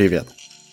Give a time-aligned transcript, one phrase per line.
[0.00, 0.28] привет!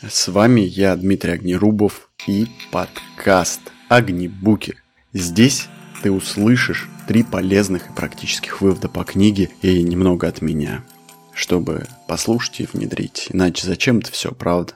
[0.10, 4.78] С вами я, Дмитрий Огнерубов, и подкаст «Огнебуки».
[5.12, 5.68] Здесь
[6.02, 10.86] ты услышишь три полезных и практических вывода по книге и немного от меня,
[11.34, 14.76] чтобы послушать и внедрить, иначе зачем это все, правда?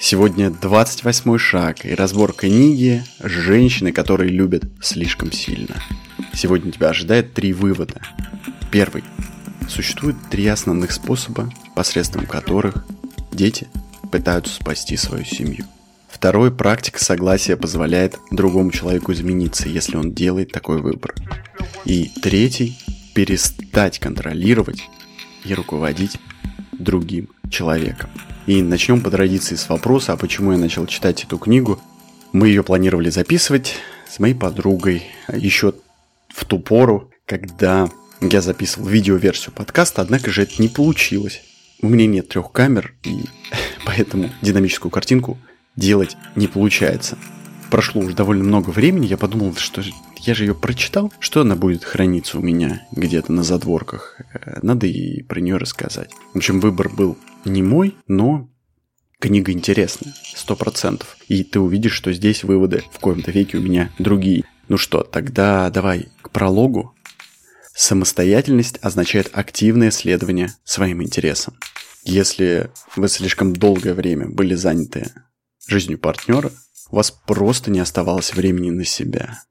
[0.00, 5.76] Сегодня 28 шаг и разбор книги «Женщины, которые любят слишком сильно».
[6.34, 8.02] Сегодня тебя ожидает три вывода.
[8.72, 9.04] Первый.
[9.68, 12.84] Существует три основных способа, посредством которых
[13.36, 13.68] дети
[14.16, 15.66] пытаются спасти свою семью.
[16.08, 21.14] Второй, практика согласия позволяет другому человеку измениться, если он делает такой выбор.
[21.84, 22.78] И третий,
[23.14, 24.88] перестать контролировать
[25.44, 26.16] и руководить
[26.72, 28.08] другим человеком.
[28.46, 31.78] И начнем по традиции с вопроса, а почему я начал читать эту книгу.
[32.32, 33.74] Мы ее планировали записывать
[34.08, 35.74] с моей подругой еще
[36.28, 37.90] в ту пору, когда
[38.22, 41.42] я записывал видеоверсию подкаста, однако же это не получилось.
[41.82, 43.24] У меня нет трех камер, и
[43.84, 45.38] поэтому динамическую картинку
[45.76, 47.18] делать не получается.
[47.70, 49.82] Прошло уже довольно много времени, я подумал, что
[50.20, 54.20] я же ее прочитал, что она будет храниться у меня где-то на задворках.
[54.34, 56.10] Э, надо и про нее рассказать.
[56.32, 58.48] В общем, выбор был не мой, но
[59.18, 61.16] книга интересная, сто процентов.
[61.28, 64.44] И ты увидишь, что здесь выводы в коем-то веке у меня другие.
[64.68, 66.94] Ну что, тогда давай к прологу.
[67.76, 71.58] Самостоятельность означает активное следование своим интересам.
[72.04, 75.12] Если вы слишком долгое время были заняты
[75.68, 76.50] жизнью партнера,
[76.88, 79.42] у вас просто не оставалось времени на себя.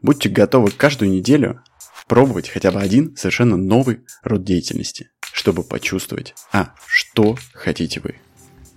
[0.00, 1.62] Будьте готовы каждую неделю
[2.06, 8.14] пробовать хотя бы один совершенно новый род деятельности, чтобы почувствовать, а что хотите вы.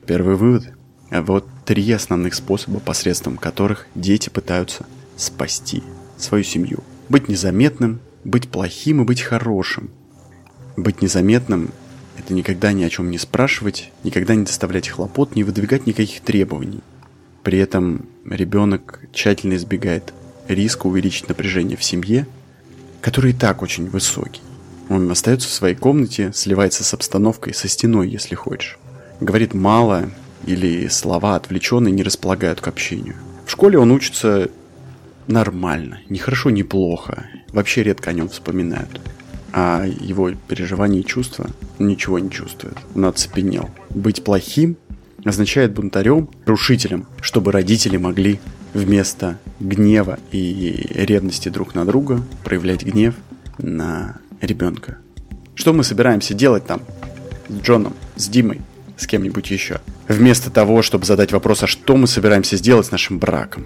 [0.05, 0.65] Первый вывод.
[1.09, 5.81] Вот три основных способа, посредством которых дети пытаются спасти
[6.17, 6.83] свою семью.
[7.07, 9.89] Быть незаметным, быть плохим и быть хорошим.
[10.77, 11.71] Быть незаметным–
[12.17, 16.81] это никогда ни о чем не спрашивать, никогда не доставлять хлопот, не выдвигать никаких требований.
[17.43, 20.13] При этом ребенок тщательно избегает
[20.47, 22.27] риска увеличить напряжение в семье,
[23.01, 24.41] который и так очень высокий.
[24.89, 28.77] Он остается в своей комнате, сливается с обстановкой, со стеной, если хочешь.
[29.19, 30.09] Говорит мало
[30.45, 33.15] или слова отвлеченные не располагают к общению.
[33.45, 34.49] В школе он учится
[35.27, 37.25] нормально, не хорошо, не плохо.
[37.51, 39.01] Вообще редко о нем вспоминают.
[39.53, 41.49] А его переживания и чувства
[41.79, 42.77] ничего не чувствуют.
[42.95, 43.69] Он оцепенел.
[43.89, 44.77] Быть плохим
[45.25, 48.39] означает бунтарем, рушителем, чтобы родители могли
[48.73, 53.15] вместо гнева и ревности друг на друга проявлять гнев
[53.57, 54.97] на ребенка.
[55.55, 56.81] Что мы собираемся делать там
[57.49, 58.61] с Джоном, с Димой,
[58.97, 59.81] с кем-нибудь еще?
[60.07, 63.65] Вместо того, чтобы задать вопрос, а что мы собираемся сделать с нашим браком?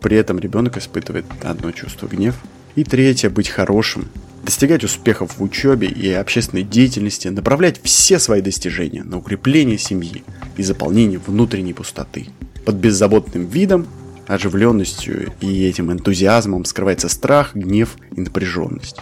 [0.00, 2.36] При этом ребенок испытывает одно чувство гнев.
[2.74, 4.08] И третье, быть хорошим,
[4.44, 10.22] достигать успехов в учебе и общественной деятельности, направлять все свои достижения на укрепление семьи
[10.56, 12.28] и заполнение внутренней пустоты.
[12.64, 13.86] Под беззаботным видом,
[14.26, 18.98] оживленностью и этим энтузиазмом скрывается страх, гнев и напряженность.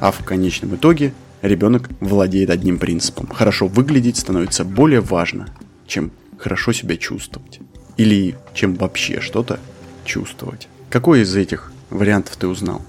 [0.00, 3.28] А в конечном итоге ребенок владеет одним принципом.
[3.28, 5.48] Хорошо выглядеть становится более важно,
[5.86, 7.60] чем хорошо себя чувствовать.
[7.96, 9.60] Или чем вообще что-то
[10.04, 10.68] чувствовать.
[10.90, 12.82] Какой из этих вариантов ты узнал?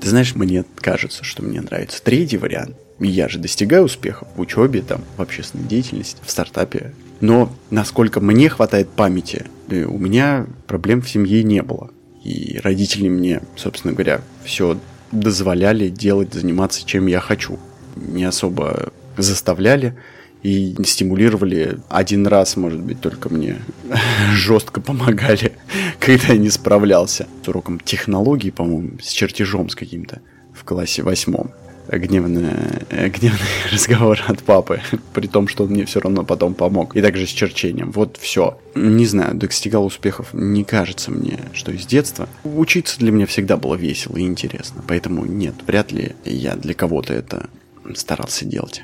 [0.00, 2.76] Ты знаешь, мне кажется, что мне нравится третий вариант.
[3.00, 6.92] Я же достигаю успехов в учебе, там, в общественной деятельности, в стартапе.
[7.20, 11.90] Но насколько мне хватает памяти, э, у меня проблем в семье не было.
[12.22, 14.78] И родители мне, собственно говоря, все
[15.12, 17.58] дозволяли делать, заниматься чем я хочу.
[17.96, 19.96] Не особо заставляли
[20.44, 23.56] и стимулировали один раз, может быть, только мне
[24.34, 25.52] жестко помогали,
[25.98, 30.20] когда я не справлялся с уроком технологий, по-моему, с чертежом с каким-то
[30.52, 31.50] в классе восьмом
[31.88, 32.50] гневный,
[32.90, 33.40] гневный
[33.72, 34.80] разговор от папы,
[35.12, 36.96] при том, что он мне все равно потом помог.
[36.96, 37.90] И также с черчением.
[37.90, 38.58] Вот все.
[38.74, 40.32] Не знаю, достигал успехов.
[40.32, 42.28] Не кажется мне, что из детства.
[42.44, 44.82] Учиться для меня всегда было весело и интересно.
[44.86, 47.48] Поэтому нет, вряд ли я для кого-то это
[47.94, 48.82] старался делать.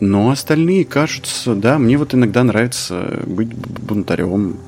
[0.00, 4.58] Но остальные кажутся, да, мне вот иногда нравится быть бунтарем.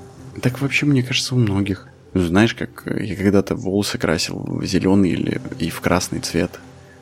[0.42, 1.86] Так вообще, мне кажется, у многих.
[2.14, 6.58] Знаешь, как я когда-то волосы красил в зеленый или и в красный цвет.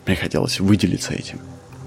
[0.07, 1.39] Мне хотелось выделиться этим.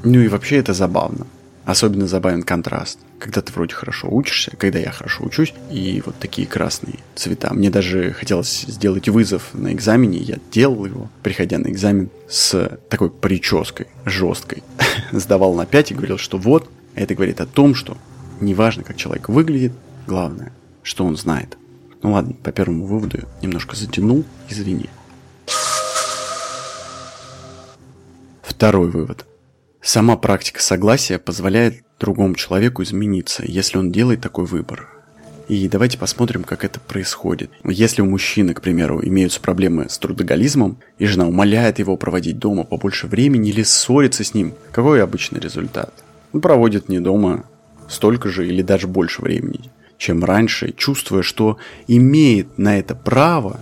[0.04, 1.28] Ну и вообще это забавно.
[1.64, 2.98] Особенно забавен контраст.
[3.20, 7.54] Когда ты вроде хорошо учишься, когда я хорошо учусь, и вот такие красные цвета.
[7.54, 13.12] Мне даже хотелось сделать вызов на экзамене, я делал его, приходя на экзамен с такой
[13.12, 14.64] прической жесткой.
[15.12, 17.98] Сдавал на 5 и говорил, что вот, это говорит о том, что
[18.40, 19.74] неважно, как человек выглядит,
[20.08, 20.54] главное,
[20.84, 21.58] что он знает.
[22.02, 24.90] Ну ладно, по первому выводу немножко затянул, извини.
[28.42, 29.26] Второй вывод.
[29.82, 34.90] Сама практика согласия позволяет другому человеку измениться, если он делает такой выбор.
[35.52, 37.52] И давайте посмотрим, как это происходит.
[37.66, 42.64] Если у мужчины, к примеру, имеются проблемы с трудоголизмом, и жена умоляет его проводить дома
[42.64, 45.94] побольше времени или ссорится с ним, какой обычный результат?
[46.32, 47.44] Он проводит не дома
[47.90, 53.60] столько же или даже больше времени, чем раньше, чувствуя, что имеет на это право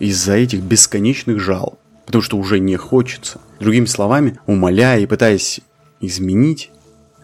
[0.00, 3.40] из-за этих бесконечных жалоб, потому что уже не хочется.
[3.58, 5.60] Другими словами, умоляя и пытаясь
[5.98, 6.71] изменить,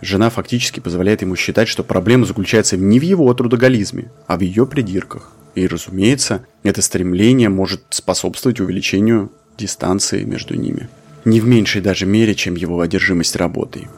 [0.01, 4.67] Жена фактически позволяет ему считать, что проблема заключается не в его трудоголизме, а в ее
[4.67, 5.33] придирках.
[5.55, 10.89] И, разумеется, это стремление может способствовать увеличению дистанции между ними.
[11.25, 13.89] Не в меньшей даже мере, чем его одержимость работой.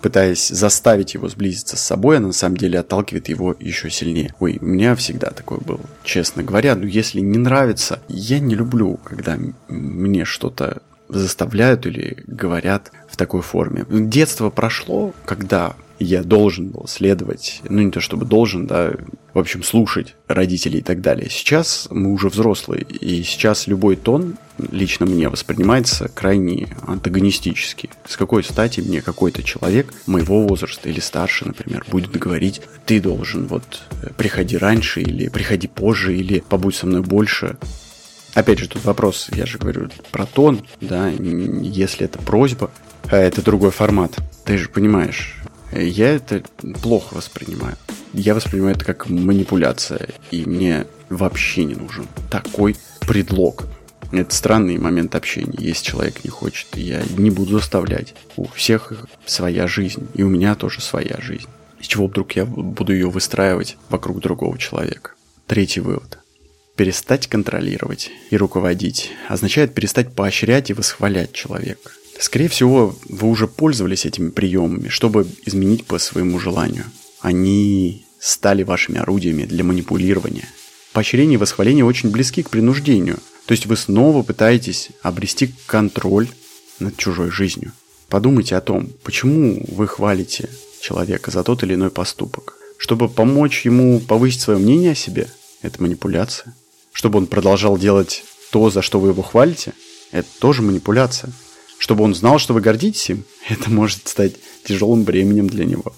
[0.00, 4.32] Пытаясь заставить его сблизиться с собой, она на самом деле отталкивает его еще сильнее.
[4.38, 5.80] Ой, у меня всегда такое было.
[6.04, 12.92] Честно говоря, ну если не нравится, я не люблю, когда мне что-то заставляют или говорят
[13.08, 13.84] в такой форме.
[13.88, 18.92] Детство прошло, когда я должен был следовать, ну не то чтобы должен, да,
[19.34, 21.28] в общем, слушать родителей и так далее.
[21.28, 24.36] Сейчас мы уже взрослые, и сейчас любой тон
[24.70, 27.90] лично мне воспринимается крайне антагонистически.
[28.06, 33.46] С какой стати мне какой-то человек моего возраста или старше, например, будет говорить, ты должен
[33.46, 33.82] вот
[34.16, 37.56] приходи раньше или приходи позже или побудь со мной больше.
[38.38, 42.70] Опять же, тут вопрос, я же говорю про тон, да, если это просьба,
[43.10, 44.16] а это другой формат.
[44.44, 45.34] Ты же понимаешь,
[45.72, 46.44] я это
[46.80, 47.76] плохо воспринимаю.
[48.12, 53.64] Я воспринимаю это как манипуляция, и мне вообще не нужен такой предлог.
[54.12, 55.58] Это странный момент общения.
[55.58, 58.14] Если человек не хочет, я не буду заставлять.
[58.36, 58.92] У всех
[59.26, 61.48] своя жизнь, и у меня тоже своя жизнь.
[61.80, 65.10] С чего вдруг я буду ее выстраивать вокруг другого человека?
[65.48, 66.20] Третий вывод.
[66.78, 71.90] Перестать контролировать и руководить означает перестать поощрять и восхвалять человека.
[72.20, 76.84] Скорее всего, вы уже пользовались этими приемами, чтобы изменить по своему желанию.
[77.20, 80.48] Они стали вашими орудиями для манипулирования.
[80.92, 83.18] Поощрение и восхваление очень близки к принуждению.
[83.46, 86.28] То есть вы снова пытаетесь обрести контроль
[86.78, 87.72] над чужой жизнью.
[88.08, 90.48] Подумайте о том, почему вы хвалите
[90.80, 92.54] человека за тот или иной поступок.
[92.76, 95.26] Чтобы помочь ему повысить свое мнение о себе,
[95.60, 96.54] это манипуляция
[96.98, 99.72] чтобы он продолжал делать то, за что вы его хвалите,
[100.10, 101.30] это тоже манипуляция.
[101.78, 104.32] Чтобы он знал, что вы гордитесь им, это может стать
[104.64, 105.94] тяжелым бременем для него.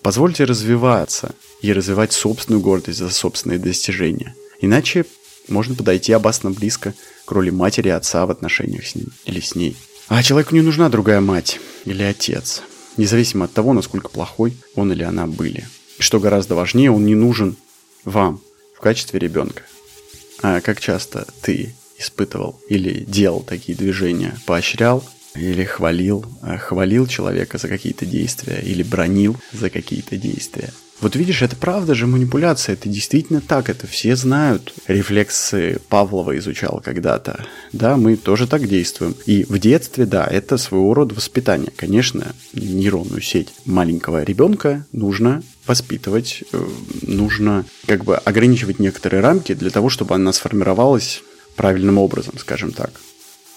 [0.00, 4.34] Позвольте развиваться и развивать собственную гордость за собственные достижения.
[4.62, 5.04] Иначе
[5.48, 6.94] можно подойти опасно близко
[7.26, 9.76] к роли матери и отца в отношениях с ним или с ней.
[10.08, 12.62] А человеку не нужна другая мать или отец,
[12.96, 15.68] независимо от того, насколько плохой он или она были.
[15.98, 17.56] И что гораздо важнее, он не нужен
[18.04, 18.40] вам
[18.74, 19.64] в качестве ребенка.
[20.42, 25.04] А как часто ты испытывал или делал такие движения, поощрял
[25.34, 30.72] или хвалил, а хвалил человека за какие-то действия или бронил за какие-то действия.
[31.00, 34.74] Вот видишь, это правда же манипуляция, это действительно так, это все знают.
[34.88, 37.44] Рефлексы Павлова изучал когда-то.
[37.72, 39.14] Да, мы тоже так действуем.
[39.24, 41.72] И в детстве, да, это своего рода воспитание.
[41.76, 46.68] Конечно, нейронную сеть маленького ребенка нужно воспитывать, э,
[47.02, 51.22] нужно как бы ограничивать некоторые рамки для того, чтобы она сформировалась
[51.54, 52.90] правильным образом, скажем так.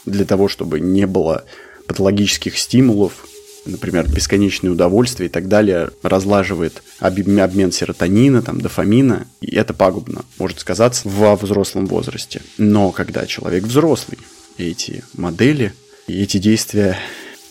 [0.05, 1.45] Для того, чтобы не было
[1.88, 3.25] патологических стимулов,
[3.65, 10.60] например, бесконечное удовольствие и так далее, разлаживает обмен серотонина, там, дофамина, и это пагубно, может
[10.60, 12.41] сказаться во взрослом возрасте.
[12.58, 14.18] Но когда человек взрослый,
[14.58, 15.74] эти модели
[16.08, 16.98] эти действия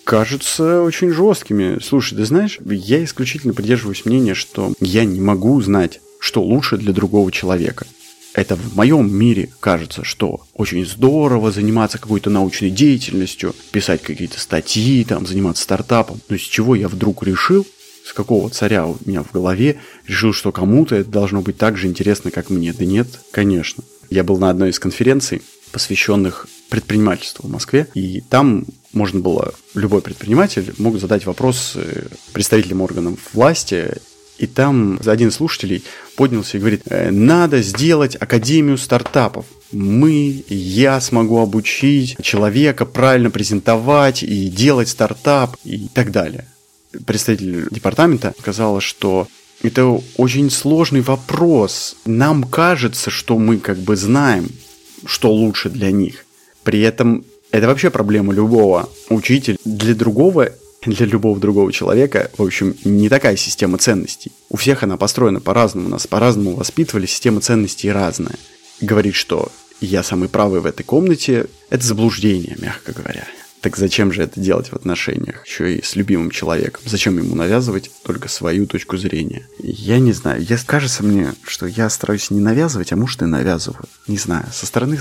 [0.04, 1.80] кажутся очень жесткими.
[1.80, 6.92] Слушай, ты знаешь, я исключительно придерживаюсь мнения, что я не могу знать, что лучше для
[6.92, 7.86] другого человека.
[8.34, 15.04] Это в моем мире кажется, что очень здорово заниматься какой-то научной деятельностью, писать какие-то статьи,
[15.04, 16.20] там, заниматься стартапом.
[16.28, 17.66] Но с чего я вдруг решил,
[18.04, 21.88] с какого царя у меня в голове, решил, что кому-то это должно быть так же
[21.88, 22.72] интересно, как мне.
[22.72, 23.82] Да нет, конечно.
[24.10, 30.02] Я был на одной из конференций, посвященных предпринимательству в Москве, и там можно было, любой
[30.02, 33.98] предприниматель мог задать вопрос э, представителям органов власти,
[34.40, 35.84] и там один из слушателей
[36.16, 39.44] поднялся и говорит, «Э, надо сделать Академию стартапов.
[39.70, 46.46] Мы, я смогу обучить человека правильно презентовать и делать стартап и так далее.
[47.06, 49.28] Представитель департамента сказала, что
[49.62, 51.96] это очень сложный вопрос.
[52.06, 54.48] Нам кажется, что мы как бы знаем,
[55.04, 56.24] что лучше для них.
[56.64, 59.58] При этом это вообще проблема любого учителя.
[59.66, 60.48] Для другого,
[60.82, 64.32] для любого другого человека, в общем, не такая система ценностей.
[64.48, 68.36] У всех она построена по-разному, нас по-разному воспитывали, система ценностей разная.
[68.80, 73.26] Говорит, что я самый правый в этой комнате, это заблуждение, мягко говоря.
[73.60, 75.46] Так зачем же это делать в отношениях?
[75.46, 76.82] Еще и с любимым человеком.
[76.86, 79.46] Зачем ему навязывать только свою точку зрения?
[79.58, 80.42] Я не знаю.
[80.42, 83.84] Я, кажется мне, что я стараюсь не навязывать, а может и навязываю.
[84.06, 84.46] Не знаю.
[84.50, 84.98] Со стороны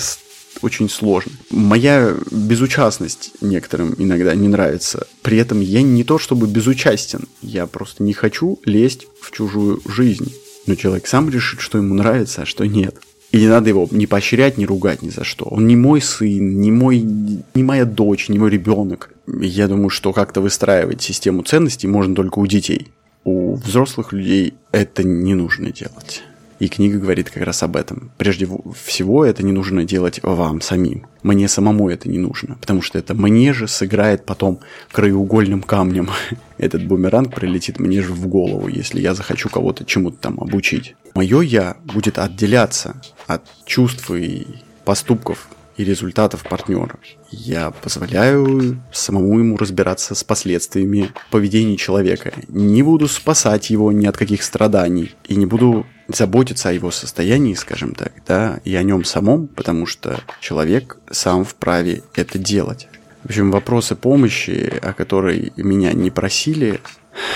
[0.61, 1.31] очень сложно.
[1.51, 5.07] Моя безучастность некоторым иногда не нравится.
[5.21, 7.27] При этом я не то чтобы безучастен.
[7.41, 10.33] Я просто не хочу лезть в чужую жизнь.
[10.67, 12.95] Но человек сам решит, что ему нравится, а что нет.
[13.31, 15.45] И не надо его ни поощрять, ни ругать ни за что.
[15.45, 19.13] Он не мой сын, не, мой, не моя дочь, не мой ребенок.
[19.27, 22.87] Я думаю, что как-то выстраивать систему ценностей можно только у детей.
[23.23, 26.23] У взрослых людей это не нужно делать.
[26.59, 28.11] И книга говорит как раз об этом.
[28.17, 28.47] Прежде
[28.85, 31.07] всего, это не нужно делать вам самим.
[31.23, 34.59] Мне самому это не нужно, потому что это мне же сыграет потом
[34.91, 36.09] краеугольным камнем.
[36.57, 40.95] Этот бумеранг прилетит мне же в голову, если я захочу кого-то чему-то там обучить.
[41.15, 44.45] Мое «я» будет отделяться от чувств и
[44.83, 45.47] поступков
[45.79, 46.99] и результатов партнера.
[47.31, 52.33] Я позволяю самому ему разбираться с последствиями поведения человека.
[52.49, 57.53] Не буду спасать его ни от каких страданий и не буду заботиться о его состоянии,
[57.53, 62.89] скажем так, да, и о нем самом, потому что человек сам вправе это делать.
[63.23, 66.81] В общем, вопросы помощи, о которой меня не просили,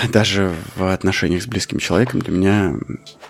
[0.08, 2.74] даже в отношениях с близким человеком для меня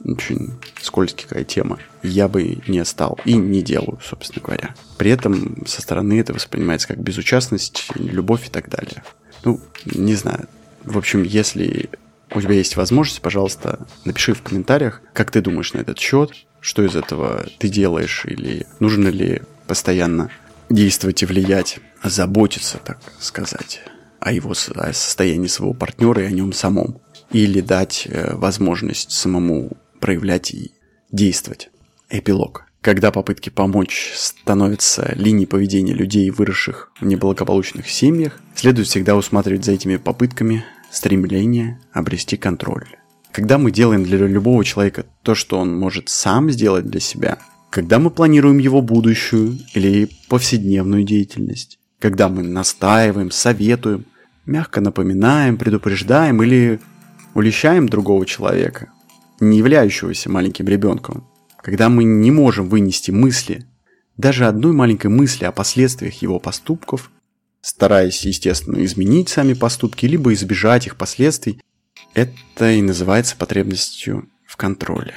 [0.04, 1.78] очень скользкая тема.
[2.02, 4.74] Я бы не стал и не делаю, собственно говоря.
[4.98, 9.02] При этом со стороны это воспринимается как безучастность, любовь и так далее.
[9.44, 10.48] Ну, не знаю.
[10.84, 11.88] В общем, если
[12.34, 16.82] у тебя есть возможность, пожалуйста, напиши в комментариях, как ты думаешь на этот счет, что
[16.82, 20.30] из этого ты делаешь, или нужно ли постоянно
[20.68, 23.82] действовать и влиять, заботиться, так сказать
[24.24, 26.98] о его о состоянии своего партнера и о нем самом.
[27.30, 30.72] Или дать э, возможность самому проявлять и
[31.12, 31.70] действовать.
[32.08, 32.64] Эпилог.
[32.80, 39.72] Когда попытки помочь становятся линией поведения людей, выросших в неблагополучных семьях, следует всегда усматривать за
[39.72, 42.86] этими попытками стремление обрести контроль.
[43.30, 47.38] Когда мы делаем для любого человека то, что он может сам сделать для себя,
[47.70, 54.04] когда мы планируем его будущую или повседневную деятельность, когда мы настаиваем, советуем,
[54.46, 56.80] мягко напоминаем, предупреждаем или
[57.34, 58.92] улещаем другого человека,
[59.40, 61.28] не являющегося маленьким ребенком,
[61.62, 63.66] когда мы не можем вынести мысли,
[64.16, 67.10] даже одной маленькой мысли о последствиях его поступков,
[67.60, 71.60] стараясь, естественно, изменить сами поступки, либо избежать их последствий,
[72.12, 75.14] это и называется потребностью в контроле.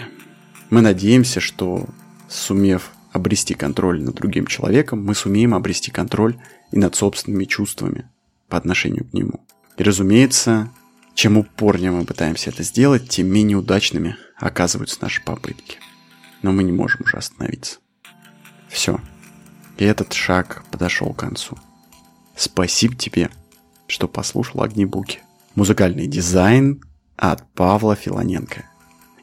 [0.70, 1.88] Мы надеемся, что
[2.28, 6.38] сумев обрести контроль над другим человеком, мы сумеем обрести контроль
[6.72, 8.10] и над собственными чувствами
[8.50, 9.46] по отношению к нему.
[9.78, 10.72] И разумеется,
[11.14, 15.80] чем упорнее мы пытаемся это сделать, тем менее удачными оказываются наши попытки.
[16.42, 17.80] Но мы не можем уже остановиться.
[18.70, 19.00] Все.
[19.78, 21.58] И этот шаг подошел к концу.
[22.36, 23.30] Спасибо тебе,
[23.88, 25.22] что послушал Огнебуки.
[25.56, 26.84] Музыкальный дизайн
[27.16, 28.66] от Павла Филоненко.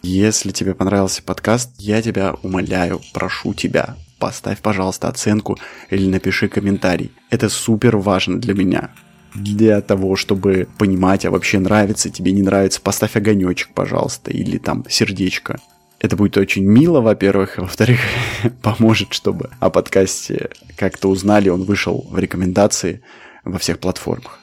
[0.02, 5.59] Если тебе понравился подкаст, я тебя умоляю, прошу тебя, поставь, пожалуйста, оценку
[5.90, 7.12] или напиши комментарий.
[7.31, 8.90] Это супер важно для меня.
[9.35, 14.85] Для того, чтобы понимать, а вообще нравится тебе, не нравится, поставь огонечек, пожалуйста, или там
[14.88, 15.59] сердечко.
[15.99, 18.00] Это будет очень мило, во-первых, а во-вторых,
[18.62, 23.03] поможет, чтобы о подкасте как-то узнали, он вышел в рекомендации
[23.45, 24.38] во всех платформах.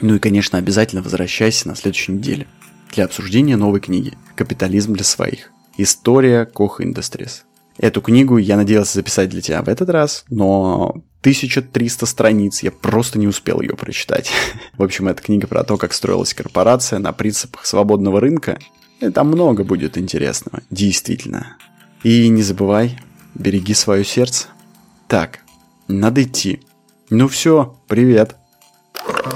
[0.00, 2.46] Ну и, конечно, обязательно возвращайся на следующей неделе
[2.94, 5.50] для обсуждения новой книги «Капитализм для своих.
[5.76, 7.42] История Koch Industries».
[7.78, 13.18] Эту книгу я надеялся записать для тебя в этот раз, но 1300 страниц, я просто
[13.18, 14.30] не успел ее прочитать.
[14.78, 18.58] В общем, это книга про то, как строилась корпорация на принципах свободного рынка.
[19.00, 21.56] И там много будет интересного, действительно.
[22.02, 22.98] И не забывай,
[23.34, 24.48] береги свое сердце.
[25.08, 25.40] Так,
[25.88, 26.60] надо идти.
[27.10, 28.36] Ну все, привет.
[28.94, 29.32] Thank